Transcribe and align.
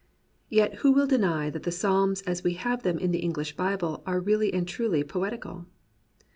Yet 0.49 0.77
who 0.81 0.91
will 0.93 1.05
deny 1.05 1.51
that 1.51 1.61
the 1.61 1.71
Psalms 1.71 2.23
as 2.23 2.43
we 2.43 2.53
have 2.55 2.81
them 2.81 2.97
in 2.97 3.11
the 3.11 3.19
English 3.19 3.55
Bible 3.55 4.01
are 4.03 4.19
really 4.19 4.51
and 4.51 4.67
truly 4.67 5.03
poeti 5.03 5.39
cal 5.39 5.67